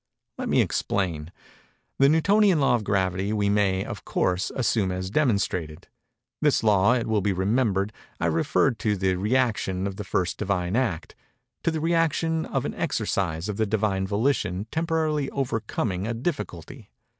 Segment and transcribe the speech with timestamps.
[0.39, 5.89] Let me explain:—The Newtonian Law of Gravity we may, of course, assume as demonstrated.
[6.41, 10.37] This law, it will be remembered, I have referred to the rëaction of the first
[10.39, 16.89] Divine Act—to the rëaction of an exercise of the Divine Volition temporarily overcoming a difficulty.